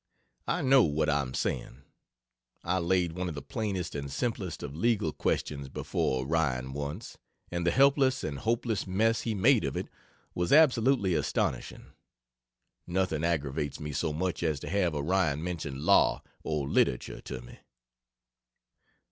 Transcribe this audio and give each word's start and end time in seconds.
I 0.47 0.63
know 0.63 0.81
what 0.81 1.11
I 1.11 1.21
am 1.21 1.35
saying. 1.35 1.83
I 2.63 2.79
laid 2.79 3.11
one 3.13 3.29
of 3.29 3.35
the 3.35 3.41
plainest 3.43 3.93
and 3.93 4.11
simplest 4.11 4.63
of 4.63 4.75
legal 4.75 5.13
questions 5.13 5.69
before 5.69 6.23
Orion 6.25 6.73
once, 6.73 7.19
and 7.51 7.67
the 7.67 7.69
helpless 7.69 8.23
and 8.23 8.39
hopeless 8.39 8.87
mess 8.87 9.21
he 9.21 9.35
made 9.35 9.63
of 9.63 9.77
it 9.77 9.89
was 10.33 10.51
absolutely 10.51 11.13
astonishing. 11.13 11.91
Nothing 12.87 13.23
aggravates 13.23 13.79
me 13.79 13.93
so 13.93 14.11
much 14.11 14.41
as 14.41 14.59
to 14.61 14.69
have 14.69 14.95
Orion 14.95 15.43
mention 15.43 15.85
law 15.85 16.23
or 16.41 16.67
literature 16.67 17.21
to 17.21 17.41
me. 17.41 17.59